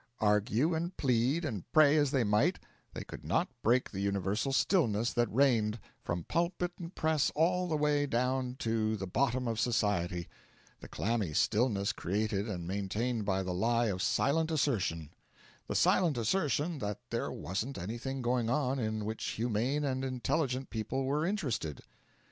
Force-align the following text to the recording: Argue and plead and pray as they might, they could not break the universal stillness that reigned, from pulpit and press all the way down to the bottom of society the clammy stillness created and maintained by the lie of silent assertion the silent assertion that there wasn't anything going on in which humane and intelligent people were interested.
Argue 0.19 0.73
and 0.73 0.97
plead 0.97 1.45
and 1.45 1.63
pray 1.71 1.95
as 1.95 2.09
they 2.09 2.23
might, 2.23 2.57
they 2.95 3.03
could 3.03 3.23
not 3.23 3.49
break 3.61 3.91
the 3.91 3.99
universal 3.99 4.51
stillness 4.51 5.13
that 5.13 5.31
reigned, 5.31 5.79
from 6.03 6.23
pulpit 6.23 6.71
and 6.79 6.95
press 6.95 7.31
all 7.35 7.67
the 7.67 7.75
way 7.75 8.07
down 8.07 8.55
to 8.55 8.97
the 8.97 9.05
bottom 9.05 9.47
of 9.47 9.59
society 9.59 10.27
the 10.79 10.87
clammy 10.87 11.33
stillness 11.33 11.93
created 11.93 12.49
and 12.49 12.65
maintained 12.67 13.25
by 13.25 13.43
the 13.43 13.53
lie 13.53 13.89
of 13.89 14.01
silent 14.01 14.49
assertion 14.49 15.11
the 15.67 15.75
silent 15.75 16.17
assertion 16.17 16.79
that 16.79 16.99
there 17.11 17.31
wasn't 17.31 17.77
anything 17.77 18.23
going 18.23 18.49
on 18.49 18.79
in 18.79 19.05
which 19.05 19.23
humane 19.37 19.83
and 19.83 20.03
intelligent 20.03 20.71
people 20.71 21.05
were 21.05 21.27
interested. 21.27 21.81